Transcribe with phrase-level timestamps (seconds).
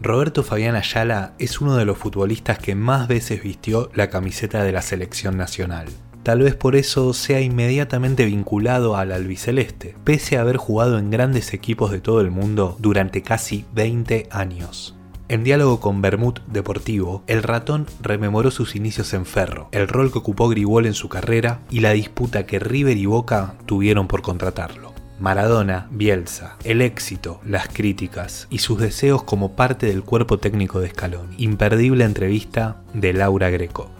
[0.00, 4.70] Roberto Fabián Ayala es uno de los futbolistas que más veces vistió la camiseta de
[4.70, 5.88] la selección nacional.
[6.22, 11.52] Tal vez por eso sea inmediatamente vinculado al albiceleste, pese a haber jugado en grandes
[11.52, 14.94] equipos de todo el mundo durante casi 20 años.
[15.28, 20.18] En diálogo con Bermud Deportivo, el ratón rememoró sus inicios en Ferro, el rol que
[20.18, 24.97] ocupó Gribol en su carrera y la disputa que River y Boca tuvieron por contratarlo.
[25.20, 30.90] Maradona, Bielsa, el éxito, las críticas y sus deseos como parte del cuerpo técnico de
[30.90, 31.34] Scaloni.
[31.38, 33.90] Imperdible entrevista de Laura Greco.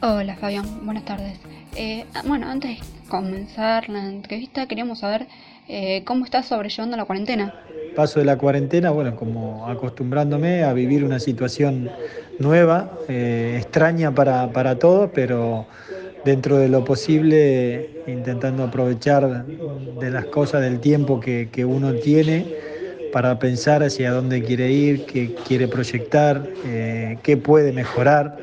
[0.00, 1.38] Hola Fabián, buenas tardes.
[1.76, 5.26] Eh, bueno, antes de comenzar la entrevista queríamos saber
[5.68, 7.54] eh, cómo estás sobrellevando la cuarentena.
[7.94, 11.90] Paso de la cuarentena, bueno, como acostumbrándome a vivir una situación
[12.38, 15.66] nueva, eh, extraña para, para todos, pero
[16.24, 19.44] dentro de lo posible, intentando aprovechar
[20.00, 22.46] de las cosas del tiempo que, uno tiene
[23.12, 28.36] para pensar hacia dónde quiere ir, qué quiere proyectar, eh, qué puede mejorar,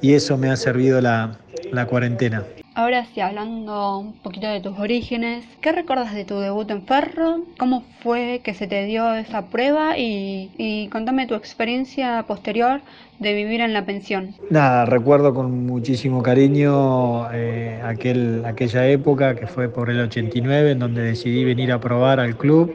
[0.00, 1.38] y eso me ha servido la,
[1.70, 2.44] la cuarentena.
[2.80, 7.42] Ahora sí, hablando un poquito de tus orígenes, ¿qué recuerdas de tu debut en Ferro?
[7.58, 9.98] ¿Cómo fue que se te dio esa prueba?
[9.98, 12.80] Y, contame tu experiencia posterior
[13.18, 14.34] de vivir en la pensión.
[14.48, 20.78] Nada, recuerdo con muchísimo cariño eh, aquel, aquella época que fue por el 89, en
[20.78, 22.74] donde decidí venir a probar al club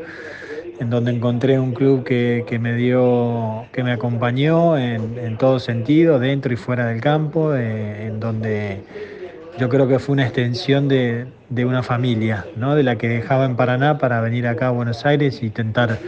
[0.80, 6.54] en donde encontré un club que, me dio, que me acompañó en, todo sentido, dentro
[6.54, 8.84] y fuera del campo, eh, en donde
[9.58, 11.28] yo creo que fue una extensión de,
[11.66, 12.76] una familia, ¿no?
[12.76, 16.00] de la que dejaba en Paraná para venir acá a Buenos Aires y tentar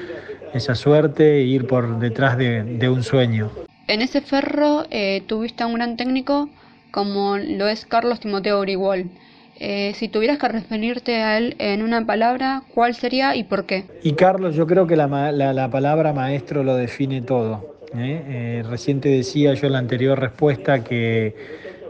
[0.54, 3.52] esa suerte e ir por detrás de, un sueño.
[3.88, 6.50] En ese ferro eh, tuviste a un gran técnico
[6.92, 9.06] como lo es Carlos Timoteo Grigol.
[9.60, 13.86] Eh, si tuvieras que referirte a él en una palabra, ¿cuál sería y por qué?
[14.04, 15.08] Y Carlos, yo creo que la,
[15.72, 17.78] palabra maestro lo define todo.
[17.96, 18.64] ¿eh?
[18.70, 21.34] recién te decía yo en la anterior respuesta que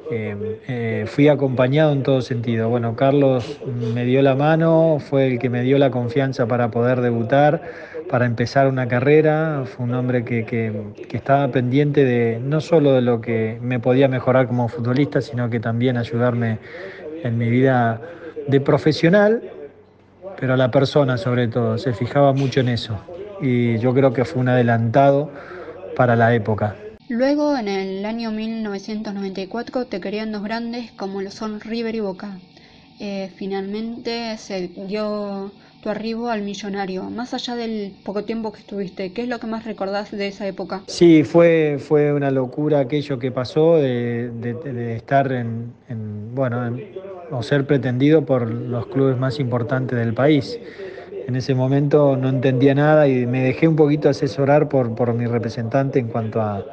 [0.10, 2.70] eh, eh, fui acompañado en todo sentido.
[2.70, 3.60] Bueno, Carlos
[3.94, 7.62] me dio la mano, fue el que me dio la confianza para poder debutar,
[8.10, 9.64] para empezar una carrera.
[9.66, 10.72] Fue un hombre que,
[11.12, 15.60] estaba pendiente de no solo de lo que me podía mejorar como futbolista, sino que
[15.60, 16.60] también ayudarme
[17.24, 18.00] en mi vida
[18.48, 19.42] de profesional,
[20.40, 21.78] pero a la persona sobre todo.
[21.78, 22.98] Se fijaba mucho en eso.
[23.42, 25.30] Y yo creo que fue un adelantado
[25.96, 26.76] para la época.
[27.10, 32.40] Luego, en el año 1994, te querían dos grandes como lo son River y Boca.
[33.00, 37.04] Eh, finalmente se dio tu arribo al millonario.
[37.04, 40.46] Más allá del poco tiempo que estuviste, ¿qué es lo que más recordás de esa
[40.48, 40.84] época?
[40.88, 45.72] Sí, fue, fue una locura aquello que pasó de, estar en,
[46.36, 46.78] bueno,
[47.32, 50.60] o ser pretendido por los clubes más importantes del país.
[51.26, 55.26] En ese momento no entendía nada y me dejé un poquito asesorar por, por mi
[55.26, 56.66] representante en cuanto a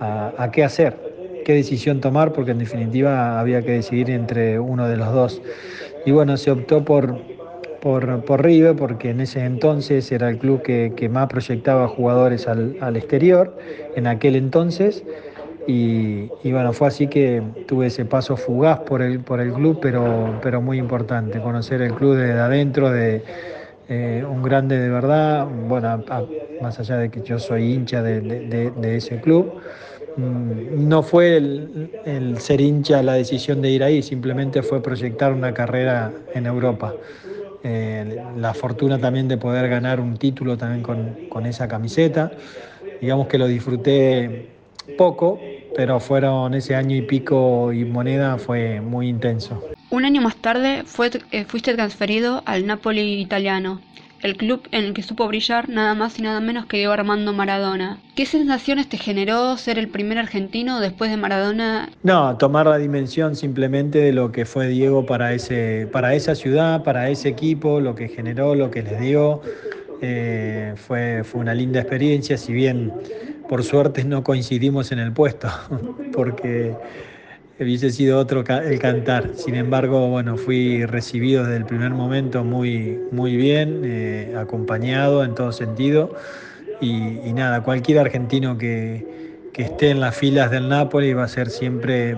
[0.00, 0.96] a, qué hacer,
[1.44, 5.42] qué decisión tomar, porque en definitiva había que decidir entre uno de los dos.
[6.06, 7.18] Y bueno, se optó por,
[7.80, 12.96] por, por River, porque en ese entonces era el club que, más proyectaba jugadores al,
[12.96, 13.56] exterior,
[13.94, 15.04] en aquel entonces.
[15.66, 20.40] Y, bueno, fue así que tuve ese paso fugaz por el, por el club, pero,
[20.42, 23.22] pero muy importante, conocer el club desde adentro, de
[23.90, 26.02] eh, un grande de verdad, bueno,
[26.58, 29.60] más allá de que yo soy hincha de ese club,
[30.16, 35.54] Mm, no fue el, ser hincha la decisión de ir ahí, simplemente fue proyectar una
[35.54, 36.98] carrera en Europa.
[37.62, 42.32] Eh, la fortuna también de poder ganar un título también con, esa camiseta.
[43.00, 44.30] Digamos que lo disfruté
[44.96, 49.62] poco, pero fueron ese año y pico y moneda fue muy intenso.
[49.90, 53.80] Un año más tarde fue, eh, fuiste transferido al Napoli italiano
[54.22, 57.32] el club en el que supo brillar nada más y nada menos que Diego Armando
[57.32, 57.98] Maradona.
[58.14, 61.88] ¿Qué sensaciones te generó ser el primer argentino después de Maradona?
[62.02, 66.84] No, tomar la dimensión simplemente de lo que fue Diego para, ese, para esa ciudad,
[66.84, 69.40] para ese equipo, lo que generó, lo que les dio.
[70.02, 72.92] Eh, fue, fue una linda experiencia, si bien
[73.48, 75.48] por suerte no coincidimos en el puesto,
[76.12, 76.74] porque
[77.60, 79.32] hubiese sido otro el cantar.
[79.36, 85.34] Sin embargo, bueno, fui recibido desde el primer momento muy, muy bien, eh, acompañado en
[85.34, 86.14] todo sentido.
[86.80, 89.20] Y, nada, cualquier argentino que,
[89.60, 92.16] esté en las filas del Napoli va a ser siempre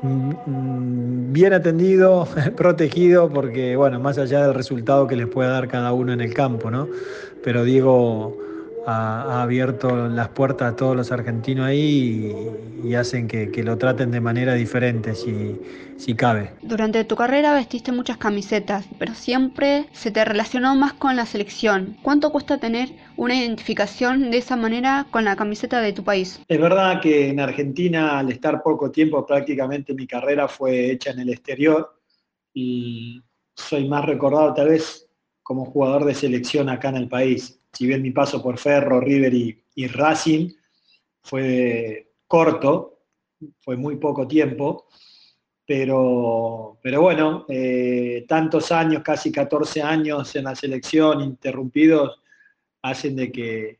[0.00, 2.26] mm, mm, bien atendido,
[2.56, 6.32] protegido, porque bueno, más allá del resultado que les pueda dar cada uno en el
[6.32, 6.88] campo, ¿no?
[7.44, 8.38] Pero Diego
[8.90, 12.34] ha, abierto las puertas a todos los argentinos ahí
[12.84, 15.60] y, hacen que, lo traten de manera diferente si,
[15.96, 16.52] si cabe.
[16.62, 21.96] Durante tu carrera vestiste muchas camisetas, pero siempre se te relacionó más con la selección.
[22.02, 26.40] ¿Cuánto cuesta tener una identificación de esa manera con la camiseta de tu país?
[26.48, 31.20] Es verdad que en Argentina, al estar poco tiempo, prácticamente mi carrera fue hecha en
[31.20, 31.96] el exterior
[32.52, 33.22] y
[33.54, 35.06] soy más recordado tal vez
[35.42, 39.32] como jugador de selección acá en el país si bien mi paso por Ferro, River
[39.34, 40.50] y, Racing
[41.22, 42.98] fue corto,
[43.60, 44.86] fue muy poco tiempo,
[45.66, 52.20] pero, pero bueno, eh, tantos años, casi 14 años en la selección interrumpidos,
[52.82, 53.78] hacen de que,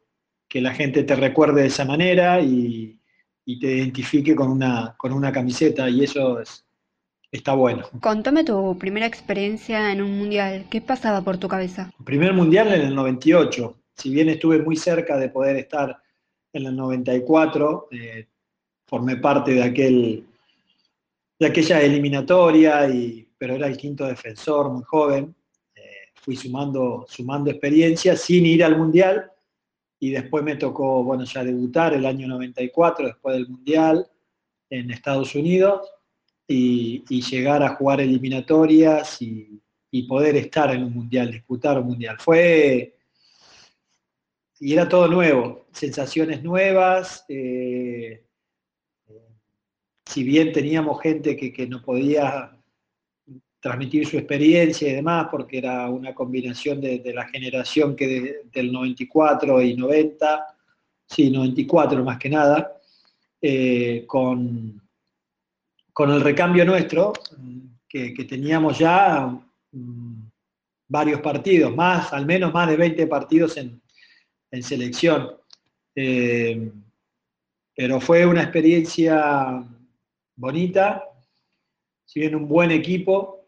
[0.61, 2.97] la gente te recuerde de esa manera y,
[3.45, 6.41] te identifique con una, con una camiseta y eso
[7.33, 7.85] está bueno.
[8.01, 11.91] Contame tu primera experiencia en un mundial, ¿qué pasaba por tu cabeza?
[12.05, 16.03] primer mundial en el 98, si bien estuve muy cerca de poder estar
[16.53, 18.27] en el 94, eh,
[18.87, 20.27] formé parte de, aquel,
[21.39, 25.35] de aquella eliminatoria, y, pero era el quinto defensor, muy joven.
[25.75, 25.81] Eh,
[26.15, 29.31] fui sumando, sumando experiencia sin ir al Mundial
[29.99, 34.11] y después me tocó, bueno, ya debutar el año 94, después del Mundial,
[34.71, 35.87] en Estados Unidos,
[36.49, 39.61] y, llegar a jugar eliminatorias y,
[39.91, 42.17] y, poder estar en un Mundial, disputar un Mundial.
[42.19, 42.95] Fue
[44.61, 47.25] y era todo nuevo, sensaciones nuevas.
[47.29, 48.23] Eh,
[50.05, 52.57] si bien teníamos gente que, que no podía
[53.59, 59.63] transmitir su experiencia y demás, porque era una combinación de, la generación que del 94
[59.63, 60.47] y 90,
[61.07, 62.77] sí, 94 más que nada,
[63.41, 64.83] eh, con,
[65.93, 67.15] con el recambio nuestro,
[67.89, 69.27] que, que teníamos ya
[69.73, 70.23] mm,
[70.89, 73.81] varios partidos, más, al menos más de 20 partidos en,
[74.51, 75.33] en selección.
[75.95, 76.71] Eh,
[77.75, 79.65] pero fue una experiencia
[80.37, 81.05] bonita,
[82.05, 83.45] si bien un buen equipo,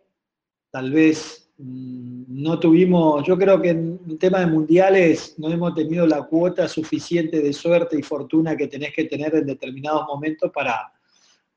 [0.70, 5.74] tal vez mm, no tuvimos, yo creo que en el tema de mundiales no hemos
[5.74, 10.50] tenido la cuota suficiente de suerte y fortuna que tenés que tener en determinados momentos
[10.52, 10.92] para,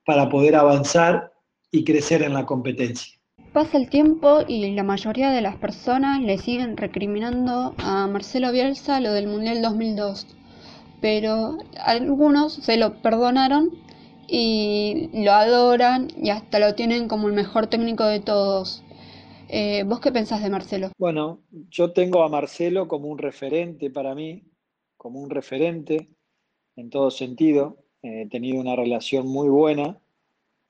[0.05, 1.33] para poder avanzar
[1.71, 3.19] y crecer en la competencia.
[3.55, 8.99] Pasa el tiempo y la mayoría de las personas le siguen recriminando a Marcelo Bielsa
[8.99, 10.27] lo del Mundial 2002,
[10.99, 13.69] pero algunos se lo perdonaron
[14.27, 18.83] y lo adoran y hasta lo tienen como el mejor técnico de todos.
[19.47, 20.91] Eh, ¿Vos qué pensás de Marcelo?
[20.97, 24.43] Bueno, yo tengo a Marcelo como un referente para mí,
[24.97, 26.09] como un referente
[26.75, 27.77] en todo sentido.
[28.01, 29.97] He tenido una relación muy buena.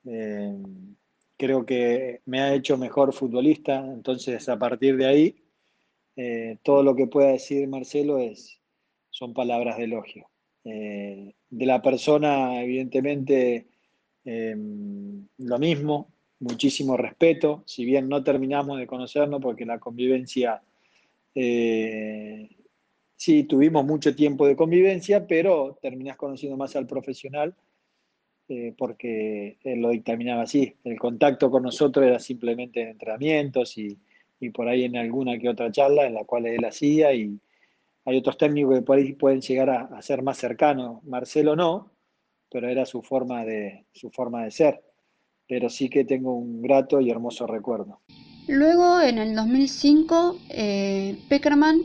[0.04, 0.54] Eh,
[1.36, 5.36] creo que me ha hecho mejor futbolista, entonces a partir de ahí,
[6.16, 8.60] eh, todo lo que pueda decir Marcelo es,
[9.10, 10.28] son palabras de elogio.
[10.64, 13.68] Eh, de la persona, evidentemente,
[14.24, 20.62] em, lo mismo, muchísimo respeto, si bien no terminamos de conocernos porque la convivencia,
[21.34, 22.48] eh,
[23.14, 27.54] sí, tuvimos mucho tiempo de convivencia, pero terminás conociendo más al profesional
[28.48, 30.74] eh, porque él lo dictaminaba así.
[30.84, 33.98] El contacto con nosotros era simplemente en entrenamientos y,
[34.54, 37.40] por ahí en alguna que otra charla en la cual él hacía y
[38.04, 41.02] hay otros técnicos que por ahí pueden llegar a, ser más cercanos.
[41.02, 41.90] Marcelo no,
[42.48, 44.82] pero era su forma de, su forma de ser.
[45.48, 48.00] Pero sí que tengo un grato y hermoso recuerdo.
[48.46, 51.82] Luego, en el 2005, eh, Peckerman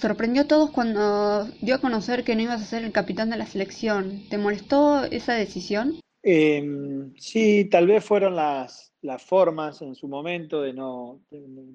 [0.00, 3.36] sorprendió a todos cuando dio a conocer que no ibas a ser el capitán de
[3.36, 4.22] la selección.
[4.30, 6.00] ¿Te molestó esa decisión?
[6.22, 11.20] Em, sí, tal vez fueron las, las, formas en su momento de no...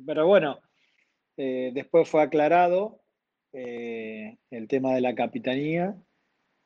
[0.06, 0.60] pero bueno,
[1.38, 3.02] eh, después fue aclarado
[3.54, 5.96] eh, el tema de la capitanía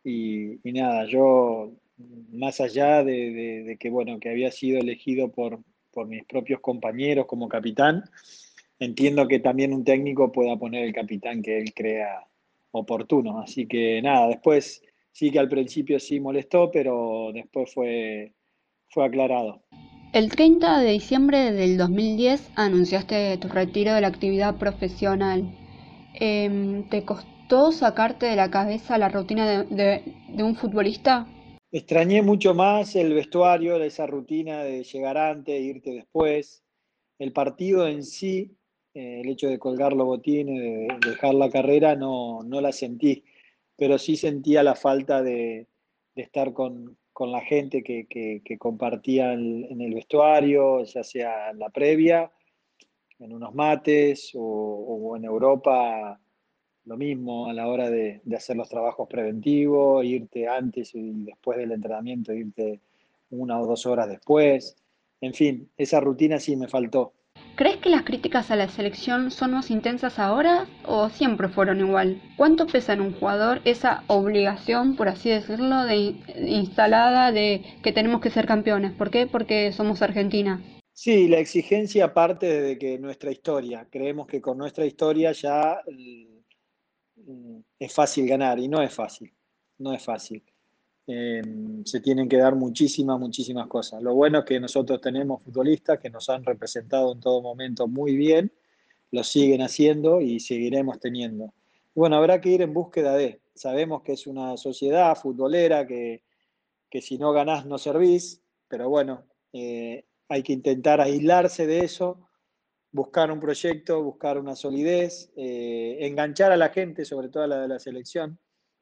[0.03, 1.73] y, nada, yo
[2.31, 5.59] más allá de, que, bueno, que había sido elegido por,
[5.91, 8.03] por mis propios compañeros como capitán,
[8.79, 12.25] entiendo que también un técnico pueda poner el capitán que él crea
[12.71, 13.39] oportuno.
[13.41, 14.81] Así que nada, después
[15.12, 18.33] sí que al principio sí molestó, pero después fue,
[18.89, 19.62] fue aclarado.
[20.13, 25.55] El 30 de diciembre del 2010 anunciaste tu retiro de la actividad profesional.
[26.15, 31.27] Em, ¿Te costó sacarte de la cabeza la rutina de, de un futbolista?
[31.71, 36.63] Extrañé mucho más el vestuario, esa rutina de llegar antes, irte después.
[37.19, 38.57] El partido en sí
[38.93, 43.24] eh, el hecho de colgar los botines, de dejar la carrera, no, no la sentí,
[43.77, 45.67] pero sí sentía la falta de,
[46.15, 52.31] estar con, la gente que, que, compartía en, el vestuario, ya sea en la previa,
[53.19, 56.19] en unos mates o, en Europa
[56.86, 61.58] lo mismo a la hora de, de, hacer los trabajos preventivos, irte antes y después
[61.58, 62.79] del entrenamiento, irte
[63.29, 64.75] una o dos horas después.
[65.22, 67.13] En fin, esa rutina sí me faltó.
[67.59, 72.21] ¿Crees que las críticas a la selección son más intensas ahora o siempre fueron igual?
[72.37, 78.21] ¿Cuánto pesa en un jugador esa obligación, por así decirlo, de, instalada de que tenemos
[78.21, 78.93] que ser campeones?
[78.93, 79.27] ¿Por qué?
[79.27, 80.63] Porque somos Argentina.
[80.93, 83.85] Sí, la exigencia parte de que nuestra historia.
[83.91, 85.81] Creemos que con nuestra historia ya
[87.17, 89.33] mm, es fácil ganar y no es fácil.
[89.79, 90.45] No es fácil.
[91.11, 93.99] Em, se tienen que dar muchísimas, muchísimas cosas.
[94.03, 98.15] Lo bueno es que nosotros tenemos futbolistas que nos han representado en todo momento muy
[98.15, 98.51] bien,
[99.09, 101.51] lo siguen haciendo y seguiremos teniendo.
[101.95, 103.41] Bueno, habrá que ir en búsqueda de.
[103.55, 106.21] Sabemos que es una sociedad futbolera que,
[106.91, 112.29] que si no ganás no servís, pero bueno, eh, hay que intentar aislarse de eso,
[112.91, 117.61] buscar un proyecto, buscar una solidez, eh, enganchar a la gente, sobre todo a la
[117.61, 118.37] de la selección,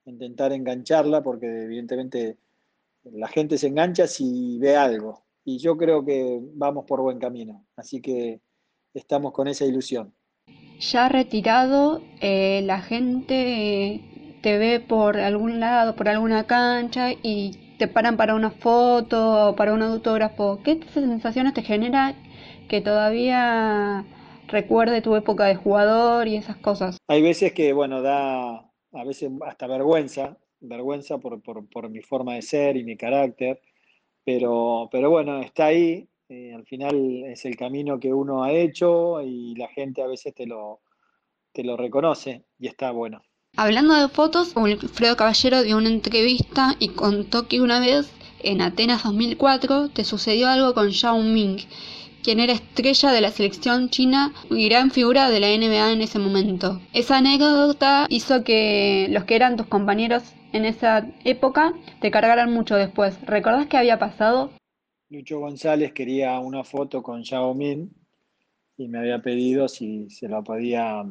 [0.09, 2.37] intentar engancharla, porque evidentemente
[3.03, 5.25] la gente se engancha si ve algo.
[5.43, 7.65] Y yo creo que vamos por buen camino.
[7.75, 8.41] Así que
[8.93, 10.13] estamos con esa ilusión.
[10.79, 14.01] Ya retirado, eh, la gente
[14.41, 19.55] te ve por algún lado, por alguna cancha y te paran para una foto o
[19.55, 20.61] para un autógrafo.
[20.63, 22.13] ¿Qué sensaciones te genera
[22.67, 24.05] que todavía
[24.47, 26.97] recuerde tu época de jugador y esas cosas?
[27.07, 32.41] Hay veces que, bueno, da a veces hasta vergüenza, vergüenza por, por, mi forma de
[32.41, 33.61] ser y mi carácter,
[34.23, 39.21] pero, pero bueno, está ahí, eh, al final es el camino que uno ha hecho
[39.21, 40.81] y la gente a veces te lo,
[41.53, 43.21] te lo reconoce y está bueno.
[43.55, 48.11] Hablando de fotos, Wilfredo Caballero dio una entrevista y contó que una vez
[48.43, 51.57] en Atenas 2004 te sucedió algo con Yao Ming,
[52.27, 56.19] quien era estrella de la selección china y gran figura de la NBA en ese
[56.19, 56.81] momento.
[56.91, 62.75] Esa anécdota hizo que los que eran tus compañeros en esa época te cargaran mucho
[62.75, 63.17] después.
[63.25, 64.51] ¿Recordás qué había pasado?
[65.09, 67.93] Lucho González quería una foto con Yao Min
[68.75, 71.05] y me había pedido si se la podía,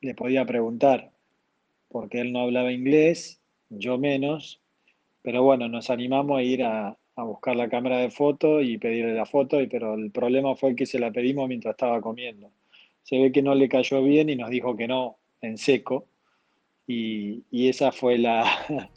[0.00, 1.12] le podía preguntar,
[1.86, 4.60] porque él no hablaba inglés, yo menos,
[5.22, 9.14] pero bueno, nos animamos a ir a, a buscar la cámara de foto y pedirle
[9.14, 12.50] la foto, y, pero el problema fue que se la pedimos mientras estaba comiendo.
[13.02, 16.06] Se ve que no le cayó bien y nos dijo que no, en seco,
[16.86, 18.44] y, y esa fue la,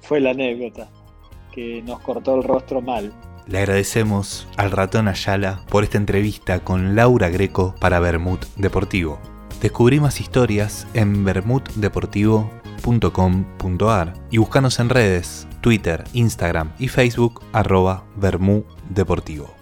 [0.00, 0.88] fue la anécdota,
[1.52, 3.12] que nos cortó el rostro mal.
[3.46, 9.18] Le agradecemos al ratón Ayala por esta entrevista con Laura Greco para Bermud Deportivo.
[9.62, 18.04] Descubrí más historias en bermuddeportivo.com.ar y búscanos en redes Twitter, Instagram y Facebook arroba
[18.88, 19.57] Deportivo.